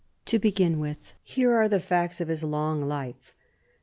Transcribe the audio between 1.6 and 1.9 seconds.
the